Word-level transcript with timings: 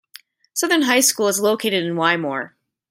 Southern 0.55 0.81
High 0.81 1.01
School 1.01 1.27
is 1.27 1.39
located 1.39 1.83
in 1.85 1.93
Wymore. 1.93 2.53